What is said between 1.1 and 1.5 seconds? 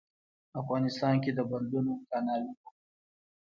کې د